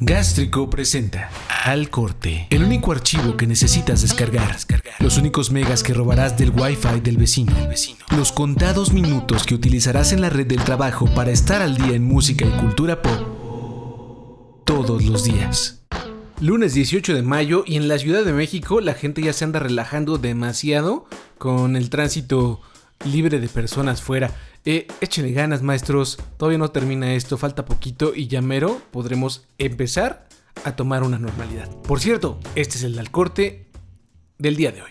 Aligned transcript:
Gástrico 0.00 0.70
presenta 0.70 1.28
Al 1.64 1.90
Corte, 1.90 2.46
el 2.50 2.62
único 2.62 2.92
archivo 2.92 3.36
que 3.36 3.48
necesitas 3.48 4.00
descargar, 4.00 4.56
los 5.00 5.18
únicos 5.18 5.50
megas 5.50 5.82
que 5.82 5.92
robarás 5.92 6.38
del 6.38 6.50
Wi-Fi 6.50 7.00
del 7.00 7.16
vecino, 7.16 7.52
los 8.16 8.30
contados 8.30 8.92
minutos 8.92 9.42
que 9.42 9.56
utilizarás 9.56 10.12
en 10.12 10.20
la 10.20 10.30
red 10.30 10.46
del 10.46 10.62
trabajo 10.62 11.06
para 11.16 11.32
estar 11.32 11.62
al 11.62 11.76
día 11.76 11.96
en 11.96 12.04
música 12.04 12.46
y 12.46 12.60
cultura 12.60 13.02
pop 13.02 14.62
todos 14.64 15.02
los 15.04 15.24
días. 15.24 15.82
Lunes 16.40 16.74
18 16.74 17.16
de 17.16 17.22
mayo 17.22 17.64
y 17.66 17.74
en 17.74 17.88
la 17.88 17.98
Ciudad 17.98 18.24
de 18.24 18.32
México 18.32 18.80
la 18.80 18.94
gente 18.94 19.20
ya 19.20 19.32
se 19.32 19.46
anda 19.46 19.58
relajando 19.58 20.16
demasiado 20.16 21.06
con 21.38 21.74
el 21.74 21.90
tránsito 21.90 22.60
libre 23.04 23.40
de 23.40 23.48
personas 23.48 24.00
fuera. 24.00 24.30
Eh, 24.64 24.86
échenle 25.00 25.32
ganas, 25.32 25.62
maestros. 25.62 26.18
Todavía 26.36 26.58
no 26.58 26.70
termina 26.70 27.14
esto, 27.14 27.38
falta 27.38 27.64
poquito 27.64 28.14
y 28.14 28.26
ya 28.28 28.42
mero 28.42 28.80
podremos 28.90 29.46
empezar 29.58 30.28
a 30.64 30.76
tomar 30.76 31.02
una 31.02 31.18
normalidad. 31.18 31.68
Por 31.82 32.00
cierto, 32.00 32.38
este 32.54 32.78
es 32.78 32.84
el 32.84 33.10
corte 33.10 33.66
del 34.38 34.56
día 34.56 34.72
de 34.72 34.82
hoy. 34.82 34.90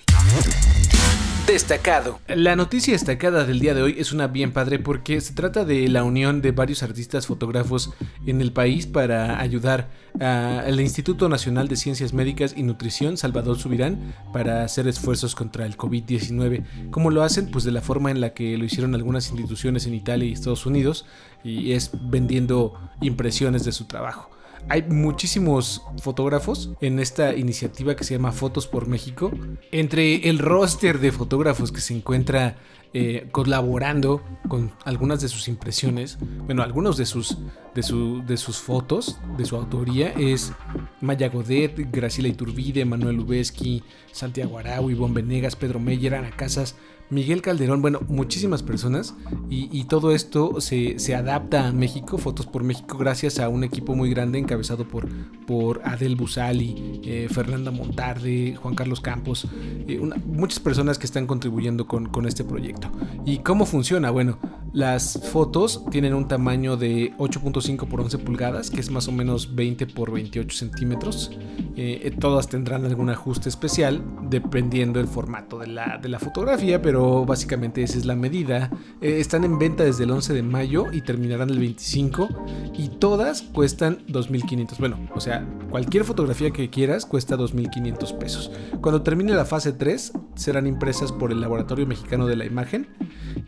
Destacado. 1.48 2.20
La 2.28 2.58
noticia 2.58 2.92
destacada 2.92 3.46
del 3.46 3.62
día 3.62 3.74
de 3.74 3.82
hoy 3.82 3.96
es 3.98 4.12
una 4.12 4.28
bien 4.28 4.52
padre 4.52 4.80
porque 4.80 5.22
se 5.22 5.34
trata 5.34 5.64
de 5.64 5.88
la 5.88 6.04
unión 6.04 6.42
de 6.42 6.52
varios 6.52 6.84
artistas 6.84 7.26
fotógrafos 7.26 7.94
en 8.26 8.42
el 8.42 8.52
país 8.52 8.86
para 8.86 9.40
ayudar 9.40 9.90
al 10.20 10.78
Instituto 10.82 11.30
Nacional 11.30 11.70
de 11.70 11.78
Ciencias 11.78 12.12
Médicas 12.12 12.54
y 12.58 12.64
Nutrición, 12.64 13.16
Salvador 13.16 13.58
Subirán, 13.58 14.14
para 14.34 14.66
hacer 14.66 14.90
esfuerzos 14.90 15.36
contra 15.36 15.66
el 15.66 15.78
COVID-19. 15.78 16.90
¿Cómo 16.92 17.12
lo 17.12 17.24
hacen? 17.24 17.50
Pues 17.50 17.64
de 17.64 17.72
la 17.72 17.82
forma 17.82 18.12
en 18.12 18.20
la 18.20 18.34
que 18.34 18.58
lo 18.58 18.66
hicieron 18.66 18.94
algunas 18.94 19.30
instituciones 19.30 19.88
en 19.88 19.94
Italia 19.94 20.28
y 20.28 20.34
Estados 20.34 20.66
Unidos 20.66 21.06
y 21.46 21.72
es 21.72 21.92
vendiendo 21.94 22.74
impresiones 23.00 23.64
de 23.64 23.72
su 23.72 23.86
trabajo. 23.86 24.37
Hay 24.70 24.84
muchísimos 24.84 25.84
fotógrafos 26.02 26.72
en 26.82 27.00
esta 27.00 27.36
iniciativa 27.36 27.96
que 27.96 28.04
se 28.04 28.16
llama 28.16 28.32
Fotos 28.32 28.68
por 28.68 28.88
México. 28.88 29.32
Entre 29.72 30.30
el 30.30 30.40
roster 30.40 31.00
de 31.00 31.12
fotógrafos 31.12 31.72
que 31.72 31.82
se 31.82 31.94
encuentra 31.94 32.58
eh, 32.94 33.28
colaborando 33.32 34.22
con 34.48 34.72
algunas 34.86 35.22
de 35.22 35.28
sus 35.28 35.48
impresiones, 35.48 36.18
bueno, 36.46 36.64
algunos 36.64 36.98
de 36.98 37.06
sus, 37.06 37.38
de, 37.76 38.24
de 38.26 38.38
sus 38.38 38.58
fotos, 38.58 39.20
de 39.38 39.46
su 39.46 39.56
autoría, 39.56 40.10
es 40.12 40.54
Maya 41.02 41.30
Godet, 41.30 41.92
Graciela 41.92 42.30
Iturbide, 42.30 42.86
Manuel 42.86 43.20
Ubeski, 43.20 43.84
Santiago 44.12 44.58
Arau, 44.58 44.90
Ivonne 44.90 45.16
Venegas, 45.16 45.56
Pedro 45.56 45.80
Meyer, 45.80 46.16
Ana 46.16 46.32
Casas, 46.32 46.76
Miguel 47.10 47.42
Calderón, 47.42 47.82
bueno, 47.82 48.02
muchísimas 48.08 48.64
personas 48.64 49.16
y, 49.50 49.86
todo 49.86 50.12
esto 50.12 50.60
se, 50.60 51.16
adapta 51.16 51.68
a 51.68 51.72
México, 51.72 52.18
Fotos 52.18 52.46
por 52.46 52.64
México, 52.64 52.98
gracias 52.98 53.40
a 53.40 53.48
un 53.48 53.64
equipo 53.64 53.96
muy 53.96 54.10
grande 54.10 54.40
encabezado 54.58 54.88
por, 54.88 55.08
por 55.46 55.82
Adel 55.84 56.16
Busali, 56.16 57.02
eh, 57.04 57.28
Fernanda 57.30 57.72
Montarde, 57.72 58.56
Juan 58.56 58.76
Carlos 58.76 59.02
Campos, 59.02 59.48
eh, 59.88 60.00
muchas 60.26 60.60
personas 60.60 60.98
que 60.98 61.06
están 61.06 61.28
contribuyendo 61.28 61.88
con, 61.88 62.08
con 62.08 62.26
este 62.26 62.44
proyecto. 62.44 62.90
¿Y 63.26 63.40
cómo 63.40 63.66
funciona? 63.66 64.10
Bueno, 64.10 64.40
las 64.74 65.20
fotos 65.32 65.84
tienen 65.92 66.14
un 66.14 66.28
tamaño 66.28 66.78
de 66.78 67.14
8.5 67.18 67.88
por 67.88 68.02
11 68.02 68.18
pulgadas, 68.20 68.70
que 68.70 68.80
es 68.80 68.92
más 68.92 69.08
o 69.08 69.12
menos 69.12 69.56
20 69.56 69.88
por 69.88 70.12
28 70.12 70.58
centímetros. 70.58 71.32
Eh, 71.76 72.12
todas 72.20 72.48
tendrán 72.48 72.86
algún 72.86 73.10
ajuste 73.10 73.50
especial 73.50 74.04
dependiendo 74.30 75.00
del 75.00 75.08
formato 75.08 75.60
de 75.60 75.68
la, 75.68 76.00
de 76.02 76.10
la 76.10 76.20
fotografía, 76.20 76.82
pero 76.82 77.26
básicamente 77.26 77.84
esa 77.84 77.98
es 77.98 78.06
la 78.06 78.16
medida. 78.16 78.72
Eh, 79.02 79.20
están 79.20 79.44
en 79.44 79.60
venta 79.60 79.84
desde 79.84 80.04
el 80.04 80.12
11 80.12 80.34
de 80.34 80.44
mayo 80.44 80.86
y 80.92 81.02
terminarán 81.02 81.50
el 81.50 81.60
25 81.60 82.30
y 82.78 82.90
todas 82.90 83.44
cuestan 83.44 84.06
2.500. 84.08 84.78
Bueno, 84.80 85.00
o 85.14 85.22
sea, 85.22 85.48
cualquier 85.70 86.04
fotografía 86.04 86.52
que 86.52 86.70
quieras 86.70 87.06
cuesta 87.06 87.38
2.500 87.38 88.18
pesos. 88.18 88.52
Cuando 88.82 89.04
termine 89.04 89.34
la 89.34 89.46
fase 89.46 89.72
3 89.72 90.14
serán 90.36 90.68
impresas 90.68 91.12
por 91.12 91.32
el 91.32 91.42
Laboratorio 91.42 91.86
Mexicano 91.86 92.26
de 92.26 92.36
la 92.36 92.46
Imagen 92.46 92.88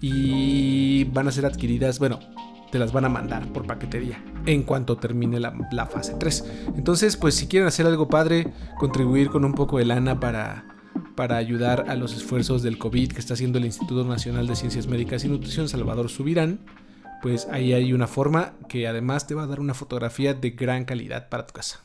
y 0.01 1.03
van 1.05 1.27
a 1.27 1.31
ser 1.31 1.45
adquiridas, 1.45 2.00
bueno, 2.00 2.19
te 2.72 2.79
las 2.79 2.91
van 2.91 3.05
a 3.05 3.09
mandar 3.09 3.47
por 3.51 3.66
paquetería 3.66 4.23
en 4.45 4.63
cuanto 4.63 4.97
termine 4.97 5.39
la, 5.39 5.85
fase 5.88 6.16
3. 6.19 6.45
Entonces, 6.75 7.17
pues 7.17 7.35
si 7.35 7.47
quieren 7.47 7.67
hacer 7.67 7.85
algo 7.85 8.07
padre, 8.07 8.53
contribuir 8.77 9.29
con 9.29 9.45
un 9.45 9.53
poco 9.53 9.77
de 9.77 9.85
lana 9.85 10.19
para 10.19 10.66
para 11.16 11.35
ayudar 11.35 11.85
a 11.89 11.95
los 11.95 12.13
esfuerzos 12.13 12.63
del 12.63 12.77
COVID 12.77 13.11
que 13.11 13.19
está 13.19 13.33
haciendo 13.33 13.57
el 13.57 13.66
Instituto 13.66 14.05
Nacional 14.05 14.47
de 14.47 14.55
Ciencias 14.55 14.88
Médicas 14.88 15.23
y 15.25 15.27
Nutrición 15.27 15.67
Salvador 15.67 16.09
Subirán, 16.09 16.59
pues 17.21 17.47
ahí 17.51 17.73
hay 17.73 17.91
una 17.91 18.07
forma 18.07 18.53
que 18.69 18.88
además 18.88 19.27
te 19.27 19.35
va 19.35 19.44
a 19.44 19.47
dar 19.47 19.59
una 19.59 19.73
fotografía 19.73 20.33
de 20.33 20.51
gran 20.51 20.85
calidad 20.85 21.27
para 21.27 21.45
tu 21.45 21.53
casa. 21.53 21.83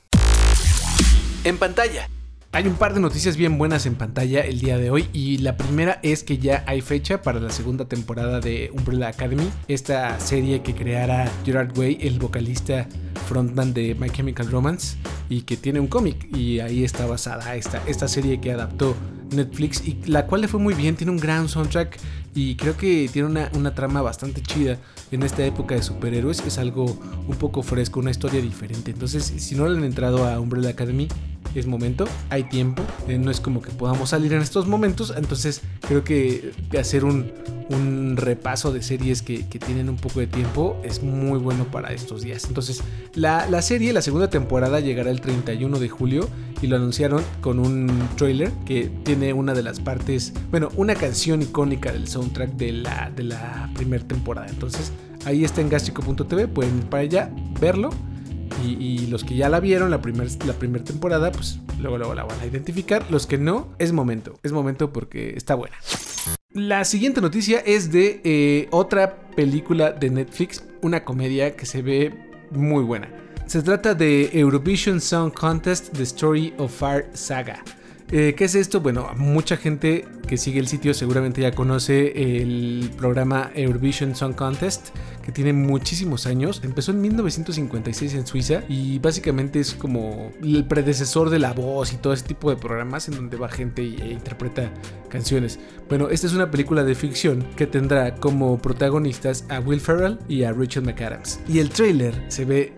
En 1.42 1.58
pantalla. 1.58 2.08
Hay 2.54 2.68
un 2.68 2.74
par 2.74 2.94
de 2.94 3.00
noticias 3.00 3.36
bien 3.36 3.58
buenas 3.58 3.84
en 3.84 3.96
pantalla 3.96 4.42
el 4.42 4.60
día 4.60 4.78
de 4.78 4.88
hoy 4.88 5.08
y 5.12 5.38
la 5.38 5.56
primera 5.56 5.98
es 6.04 6.22
que 6.22 6.38
ya 6.38 6.62
hay 6.68 6.82
fecha 6.82 7.20
para 7.20 7.40
la 7.40 7.50
segunda 7.50 7.86
temporada 7.86 8.38
de 8.38 8.70
Umbrella 8.72 9.08
Academy, 9.08 9.50
esta 9.66 10.20
serie 10.20 10.62
que 10.62 10.72
creara 10.72 11.28
Gerard 11.44 11.76
Way, 11.76 11.98
el 12.02 12.20
vocalista 12.20 12.86
frontman 13.26 13.74
de 13.74 13.96
My 13.96 14.08
Chemical 14.08 14.48
Romance 14.52 14.96
y 15.28 15.42
que 15.42 15.56
tiene 15.56 15.80
un 15.80 15.88
cómic 15.88 16.28
y 16.32 16.60
ahí 16.60 16.84
está 16.84 17.06
basada 17.06 17.56
esta, 17.56 17.82
esta 17.88 18.06
serie 18.06 18.40
que 18.40 18.52
adaptó 18.52 18.94
Netflix 19.32 19.84
y 19.84 19.98
la 20.06 20.26
cual 20.26 20.42
le 20.42 20.46
fue 20.46 20.60
muy 20.60 20.74
bien, 20.74 20.94
tiene 20.94 21.10
un 21.10 21.18
gran 21.18 21.48
soundtrack 21.48 21.98
y 22.36 22.54
creo 22.54 22.76
que 22.76 23.10
tiene 23.12 23.26
una, 23.26 23.50
una, 23.54 23.74
trama 23.74 24.00
bastante 24.00 24.42
chida 24.42 24.78
en 25.10 25.24
esta 25.24 25.44
época 25.44 25.74
de 25.74 25.82
superhéroes, 25.82 26.40
es 26.46 26.58
algo 26.58 26.84
un 26.84 27.36
poco 27.36 27.62
fresco, 27.62 28.00
una 28.00 28.10
historia 28.10 28.40
diferente. 28.40 28.90
Entonces, 28.90 29.24
si 29.24 29.54
no 29.54 29.68
le 29.68 29.78
han 29.78 29.84
entrado 29.84 30.26
a 30.26 30.40
Umbrella 30.40 30.70
Academy, 30.70 31.06
es 31.54 31.66
momento, 31.66 32.06
hay 32.30 32.44
tiempo, 32.44 32.82
eh, 33.08 33.18
no 33.18 33.30
es 33.30 33.40
como 33.40 33.62
que 33.62 33.70
podamos 33.70 34.10
salir 34.10 34.32
en 34.32 34.42
estos 34.42 34.66
momentos, 34.66 35.12
entonces 35.16 35.62
creo 35.86 36.04
que 36.04 36.52
hacer 36.78 37.04
un, 37.04 37.32
un 37.70 38.16
repaso 38.16 38.72
de 38.72 38.82
series 38.82 39.22
que, 39.22 39.44
tienen 39.64 39.88
un 39.88 39.96
poco 39.96 40.20
de 40.20 40.26
tiempo 40.26 40.76
es 40.84 41.02
muy 41.02 41.38
bueno 41.38 41.64
para 41.64 41.92
estos 41.92 42.22
días. 42.22 42.44
Entonces, 42.44 42.82
la, 43.14 43.48
la, 43.48 43.62
serie, 43.62 43.92
la 43.92 44.02
segunda 44.02 44.28
temporada 44.28 44.80
llegará 44.80 45.10
el 45.10 45.20
31 45.20 45.78
de 45.78 45.88
julio 45.88 46.28
y 46.60 46.66
lo 46.66 46.76
anunciaron 46.76 47.22
con 47.40 47.58
un 47.58 48.08
trailer 48.16 48.50
que 48.66 48.90
tiene 49.04 49.32
una 49.32 49.54
de 49.54 49.62
las 49.62 49.80
partes, 49.80 50.32
bueno, 50.50 50.70
una 50.76 50.94
canción 50.94 51.40
icónica 51.42 51.92
del 51.92 52.08
soundtrack 52.08 52.50
de 52.54 52.72
la, 52.72 53.12
de 53.14 53.24
la 53.24 53.70
primera 53.74 54.04
temporada. 54.04 54.48
Entonces, 54.48 54.92
ahí 55.24 55.44
está 55.44 55.60
en 55.60 55.68
gastrico.tv, 55.68 56.48
pueden 56.48 56.78
ir 56.78 56.84
para 56.84 57.02
allá, 57.02 57.30
verlo. 57.60 57.90
Y, 58.62 59.06
los 59.06 59.24
que 59.24 59.36
ya 59.36 59.48
la 59.48 59.60
vieron 59.60 59.90
la 59.90 60.00
primera 60.00 60.30
la 60.46 60.54
primer 60.54 60.82
temporada, 60.82 61.30
pues 61.32 61.58
luego, 61.80 61.98
luego 61.98 62.14
la 62.14 62.24
van 62.24 62.40
a 62.40 62.46
identificar. 62.46 63.04
Los 63.10 63.26
que 63.26 63.38
no, 63.38 63.68
es 63.78 63.92
momento. 63.92 64.38
Es 64.42 64.52
momento 64.52 64.92
porque 64.92 65.34
está 65.36 65.54
buena. 65.54 65.76
La 66.50 66.84
siguiente 66.84 67.20
noticia 67.20 67.58
es 67.58 67.90
de 67.90 68.20
eh, 68.22 68.68
otra 68.70 69.16
película 69.34 69.90
de 69.90 70.10
Netflix, 70.10 70.64
una 70.82 71.04
comedia 71.04 71.56
que 71.56 71.66
se 71.66 71.82
ve 71.82 72.14
muy 72.50 72.84
buena. 72.84 73.08
Se 73.46 73.60
trata 73.60 73.94
de 73.94 74.30
Eurovision 74.32 75.00
Song 75.00 75.32
Contest 75.32 75.92
The 75.92 76.04
Story 76.04 76.54
of 76.56 76.72
Fire 76.72 77.10
Saga. 77.12 77.62
Eh, 78.10 78.34
¿Qué 78.36 78.44
es 78.44 78.54
esto? 78.54 78.80
Bueno, 78.80 79.10
mucha 79.16 79.56
gente 79.56 80.06
que 80.28 80.36
sigue 80.36 80.60
el 80.60 80.68
sitio 80.68 80.94
seguramente 80.94 81.40
ya 81.40 81.52
conoce 81.52 82.40
el 82.40 82.90
programa 82.96 83.50
Eurovision 83.54 84.14
Song 84.14 84.34
Contest, 84.34 84.90
que 85.24 85.32
tiene 85.32 85.54
muchísimos 85.54 86.26
años. 86.26 86.60
Empezó 86.62 86.92
en 86.92 87.00
1956 87.00 88.12
en 88.12 88.26
Suiza 88.26 88.62
y 88.68 88.98
básicamente 88.98 89.58
es 89.58 89.72
como 89.72 90.30
el 90.42 90.66
predecesor 90.66 91.30
de 91.30 91.38
La 91.38 91.54
Voz 91.54 91.94
y 91.94 91.96
todo 91.96 92.12
ese 92.12 92.26
tipo 92.26 92.50
de 92.50 92.56
programas 92.56 93.08
en 93.08 93.14
donde 93.14 93.38
va 93.38 93.48
gente 93.48 93.80
e 93.80 94.12
interpreta 94.12 94.70
canciones. 95.08 95.58
Bueno, 95.88 96.10
esta 96.10 96.26
es 96.26 96.34
una 96.34 96.50
película 96.50 96.84
de 96.84 96.94
ficción 96.94 97.42
que 97.56 97.66
tendrá 97.66 98.16
como 98.16 98.58
protagonistas 98.58 99.46
a 99.48 99.60
Will 99.60 99.80
Ferrell 99.80 100.18
y 100.28 100.42
a 100.42 100.52
Rachel 100.52 100.84
McAdams. 100.84 101.40
Y 101.48 101.58
el 101.58 101.70
trailer 101.70 102.14
se 102.28 102.44
ve 102.44 102.74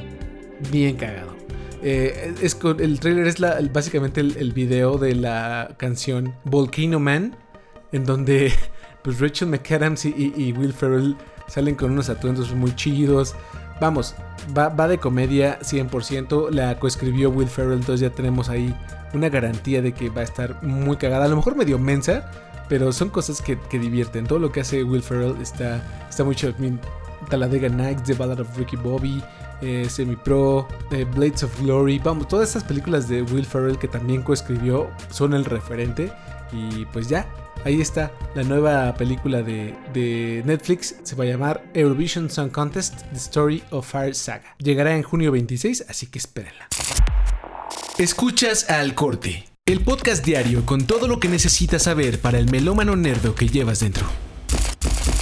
bien 0.71 0.95
cagado. 0.95 1.35
Eh, 1.83 2.33
es, 2.41 2.57
el 2.79 3.01
trailer 3.01 3.27
es 3.27 3.39
básicamente 3.73 4.21
el, 4.21 4.53
video 4.53 4.99
de 4.99 5.17
la 5.17 5.75
canción 5.79 6.33
Volcano 6.45 7.01
Man, 7.01 7.37
en 7.91 8.05
donde 8.05 8.53
pues 9.03 9.19
Rachel 9.19 9.49
McAdams 9.49 10.05
y, 10.05 10.55
Will 10.57 10.73
Ferrell 10.73 11.17
salen 11.49 11.75
con 11.75 11.93
unos 11.93 12.09
atuendos 12.09 12.53
muy 12.55 12.75
chidos. 12.75 13.35
Vamos, 13.81 14.15
va, 14.57 14.89
de 14.89 14.99
comedia 14.99 15.59
100%. 15.61 16.51
La 16.51 16.79
coescribió 16.79 17.31
Will 17.31 17.49
Ferrell, 17.49 17.79
entonces 17.79 18.01
ya 18.01 18.11
tenemos 18.11 18.49
ahí 18.49 18.75
una 19.15 19.29
garantía 19.29 19.83
de 19.83 19.93
que 19.93 20.09
va 20.09 20.23
a 20.23 20.25
estar 20.25 20.63
muy 20.63 20.97
cagada. 20.97 21.27
A 21.27 21.29
lo 21.29 21.37
mejor 21.37 21.57
medio 21.57 21.79
mensa, 21.79 22.31
pero 22.69 22.93
son 22.93 23.11
cosas 23.11 23.43
que, 23.43 23.59
divierten. 23.79 24.27
Todo 24.27 24.39
lo 24.39 24.53
que 24.53 24.61
hace 24.61 24.83
Will 24.83 25.03
Ferrell 25.03 25.37
está, 25.41 25.83
está 26.09 26.25
muy 26.25 26.35
chido. 26.35 26.55
Talladega 27.29 27.69
Nights, 27.69 28.05
The 28.05 28.15
Ballad 28.15 28.41
of 28.41 28.57
Ricky 28.57 28.77
Bobby, 28.77 29.23
eh, 29.63 29.87
Semi 29.89 30.17
Pro, 30.17 30.69
eh, 30.91 31.05
Blades 31.05 31.43
of 31.43 31.61
Glory, 31.61 31.99
vamos, 31.99 32.29
todas 32.29 32.49
estas 32.49 32.65
películas 32.65 33.09
de 33.09 33.23
Will 33.23 33.47
Ferrell 33.47 33.79
que 33.79 33.89
también 33.89 34.23
coescribió 34.23 34.91
son 35.11 35.33
el 35.33 35.45
referente 35.45 36.13
y 36.53 36.85
pues 36.87 37.09
ya, 37.09 37.27
ahí 37.67 37.81
está 37.81 38.13
la 38.35 38.45
nueva 38.45 38.95
película 38.95 39.43
de, 39.43 39.75
de, 39.93 40.43
Netflix. 40.47 40.97
Se 41.03 41.17
va 41.17 41.25
a 41.25 41.27
llamar 41.27 41.65
Eurovision 41.75 42.31
Song 42.31 42.51
Contest: 42.51 43.03
The 43.13 43.17
Story 43.17 43.63
of 43.71 43.91
Fire 43.91 44.15
Saga. 44.15 44.55
Llegará 44.59 44.97
en 44.97 45.03
junio 45.03 45.33
26, 45.33 45.87
así 45.89 46.07
que 46.07 46.19
espérenla. 46.19 46.69
Escuchas 47.99 48.71
al 48.71 48.95
corte, 48.95 49.47
el 49.67 49.81
podcast 49.81 50.25
diario 50.25 50.65
con 50.65 50.87
todo 50.87 51.09
lo 51.09 51.19
que 51.19 51.29
necesitas 51.29 51.83
saber 51.83 52.21
para 52.21 52.39
el 52.39 52.49
melómano 52.51 52.95
nerdo 52.95 53.35
que 53.35 53.49
llevas 53.49 53.81
dentro 53.81 54.07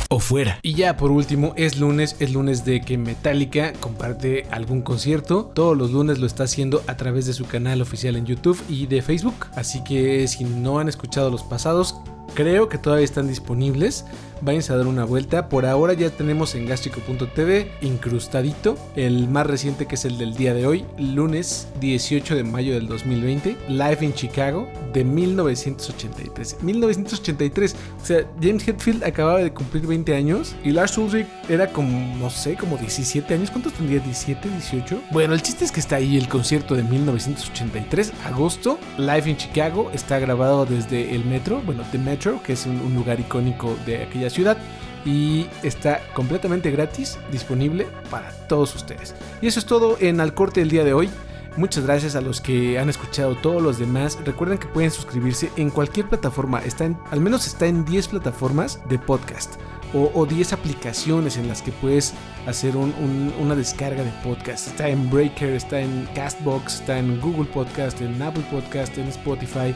o 0.08 0.19
fuera. 0.19 0.58
Y 0.62 0.75
ya 0.75 0.96
por 0.96 1.11
último, 1.11 1.55
es 1.56 1.79
lunes, 1.79 2.17
es 2.19 2.32
lunes 2.32 2.64
de 2.64 2.81
que 2.81 2.99
Metallica 2.99 3.73
comparte 3.75 4.46
algún 4.50 4.82
concierto. 4.82 5.50
Todos 5.55 5.76
los 5.76 5.93
lunes 5.93 6.19
lo 6.19 6.26
está 6.26 6.44
haciendo 6.44 6.82
a 6.87 6.96
través 6.96 7.26
de 7.26 7.32
su 7.32 7.46
canal 7.46 7.81
oficial 7.81 8.17
en 8.17 8.26
YouTube 8.26 8.61
y 8.69 8.87
de 8.87 9.02
Facebook. 9.02 9.46
Así 9.56 9.82
que 9.82 10.26
si 10.29 10.44
no 10.44 10.79
han 10.79 10.88
escuchado 10.88 11.31
los 11.31 11.43
pasados, 11.43 11.96
creo 12.35 12.69
que 12.69 12.79
todavía 12.79 13.05
están 13.05 13.29
disponibles 13.29 14.05
váyanse 14.44 14.73
a 14.73 14.76
dar 14.76 14.87
una 14.87 15.05
vuelta. 15.05 15.49
Por 15.49 15.67
ahora 15.67 15.94
ya 15.94 16.11
tenemos 16.11 16.55
en 16.55 16.67
gastrico.tv 16.67 17.70
incrustadito 17.81 18.76
el 18.94 19.29
más 19.29 19.46
reciente 19.46 19.87
que 19.87 19.94
es 19.94 20.05
el 20.05 20.19
del 20.19 20.35
día 20.35 20.55
de 20.55 20.67
hoy, 20.67 20.85
lunes 20.99 21.69
18 21.81 22.37
de 22.37 22.44
mayo 22.44 22.75
del 22.75 22.87
2020, 22.87 23.56
Live 23.69 23.99
in 24.00 24.14
Chicago 24.14 24.69
de 24.93 25.05
1983. 25.05 26.62
1983, 26.62 27.76
o 28.02 28.05
sea, 28.05 28.31
James 28.41 28.67
Hetfield 28.67 29.05
acababa 29.05 29.38
de 29.38 29.52
cumplir 29.52 29.87
20 29.87 30.14
años 30.14 30.55
y 30.62 30.70
Lars 30.70 30.96
Ulrich 30.99 31.26
era 31.49 31.69
como, 31.73 32.17
no 32.17 32.31
sé, 32.31 32.56
como 32.56 32.76
17 32.76 33.35
años. 33.35 33.50
¿Cuántos 33.50 33.73
tendría? 33.73 34.02
¿17, 34.02 34.43
18? 34.43 35.00
Bueno, 35.11 35.35
el 35.35 35.43
chiste 35.43 35.64
es 35.64 35.73
que 35.73 35.81
está 35.81 35.96
ahí 35.96 36.17
el 36.17 36.29
concierto 36.29 36.75
de 36.75 36.82
1983, 36.82 38.12
agosto, 38.25 38.79
Live 38.99 39.31
in 39.31 39.37
Chicago, 39.37 39.91
está 39.93 40.19
grabado 40.19 40.67
desde 40.67 41.14
el 41.14 41.25
metro, 41.25 41.62
bueno, 41.64 41.85
The 41.91 41.99
Metro, 41.99 42.43
que 42.43 42.52
es 42.52 42.67
un, 42.67 42.81
un 42.81 42.94
lugar 42.94 43.20
icónico 43.20 43.76
de 43.87 44.02
aquella 44.02 44.31
ciudad 44.35 44.59
y 45.05 45.47
está 45.63 46.01
completamente 46.15 46.71
gratis, 46.71 47.19
disponible 47.31 47.87
para 48.11 48.31
todos 48.49 48.75
ustedes. 48.75 49.15
Y 49.41 49.47
eso 49.47 49.59
es 49.61 49.67
todo 49.67 49.97
en 50.01 50.21
Al 50.21 50.35
Corte 50.35 50.61
del 50.61 50.71
día 50.71 50.85
de 50.85 50.95
hoy. 50.95 51.11
Muchas 51.57 51.85
gracias 51.85 52.17
a 52.17 52.21
los 52.21 52.41
que 52.41 52.81
han 52.81 52.89
escuchado 52.89 53.37
todos 53.37 53.63
los 53.63 53.79
demás. 53.79 54.19
Recuerden 54.25 54.59
que 54.59 54.67
pueden 54.67 54.91
suscribirse 54.91 55.53
en 55.57 55.71
cualquier 55.71 56.09
plataforma. 56.09 56.59
Está 56.61 56.87
en, 56.87 56.99
al 57.13 57.21
menos 57.21 57.47
está 57.47 57.67
en 57.67 57.85
10 57.85 58.09
plataformas 58.09 58.81
de 58.89 58.99
podcast. 58.99 59.55
O, 59.97 60.27
10 60.27 60.53
aplicaciones 60.53 61.37
en 61.37 61.47
las 61.47 61.63
que 61.63 61.71
puedes 61.71 62.15
hacer 62.49 62.77
una 62.77 63.55
descarga 63.55 64.03
de 64.03 64.11
podcast. 64.25 64.67
Está 64.67 64.89
en 64.89 65.09
Breaker, 65.09 65.51
está 65.51 65.79
en 65.79 66.09
Castbox, 66.17 66.81
está 66.81 66.99
en 66.99 67.21
Google 67.21 67.45
Podcast, 67.45 68.01
en 68.01 68.21
Apple 68.21 68.45
Podcast, 68.51 68.99
en 68.99 69.07
Spotify, 69.07 69.73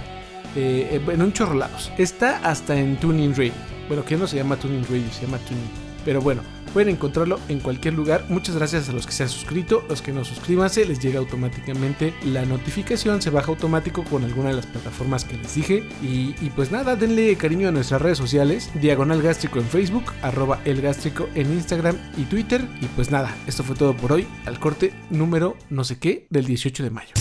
eh, 0.56 1.00
en 1.06 1.22
un 1.22 1.32
chorro. 1.32 1.60
Está 1.98 2.38
hasta 2.38 2.76
en 2.76 2.96
Tuning 2.96 3.32
Radio. 3.36 3.77
Bueno, 3.88 4.04
que 4.04 4.16
no 4.16 4.26
se 4.26 4.36
llama 4.36 4.56
Tuning 4.56 4.84
Radio, 4.84 5.10
se 5.10 5.22
llama 5.22 5.38
Tuning. 5.38 5.88
Pero 6.04 6.20
bueno, 6.20 6.42
pueden 6.72 6.90
encontrarlo 6.90 7.40
en 7.48 7.60
cualquier 7.60 7.94
lugar. 7.94 8.24
Muchas 8.28 8.54
gracias 8.56 8.88
a 8.88 8.92
los 8.92 9.06
que 9.06 9.12
se 9.12 9.24
han 9.24 9.28
suscrito. 9.28 9.84
Los 9.88 10.02
que 10.02 10.12
no 10.12 10.24
suscríbanse, 10.24 10.84
les 10.86 11.00
llega 11.00 11.18
automáticamente 11.18 12.14
la 12.24 12.44
notificación. 12.44 13.20
Se 13.20 13.30
baja 13.30 13.48
automático 13.48 14.04
con 14.04 14.24
alguna 14.24 14.50
de 14.50 14.56
las 14.56 14.66
plataformas 14.66 15.24
que 15.24 15.36
les 15.36 15.54
dije. 15.54 15.88
Y, 16.02 16.32
pues 16.50 16.70
nada, 16.70 16.96
denle 16.96 17.36
cariño 17.36 17.68
a 17.68 17.72
nuestras 17.72 18.00
redes 18.00 18.18
sociales. 18.18 18.70
Diagonal 18.80 19.22
Gástrico 19.22 19.58
en 19.58 19.66
Facebook, 19.66 20.04
arroba 20.22 20.60
el 20.64 20.80
gástrico 20.80 21.28
en 21.34 21.52
Instagram 21.52 21.96
y 22.16 22.24
Twitter. 22.24 22.66
Y 22.80 22.86
pues 22.86 23.10
nada, 23.10 23.36
esto 23.46 23.64
fue 23.64 23.76
todo 23.76 23.96
por 23.96 24.12
hoy. 24.12 24.26
Al 24.46 24.58
corte 24.58 24.92
número 25.10 25.56
no 25.70 25.84
sé 25.84 25.98
qué 25.98 26.26
del 26.30 26.46
18 26.46 26.84
de 26.84 26.90
mayo. 26.90 27.12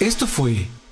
Esto 0.00 0.26
fue 0.26 0.66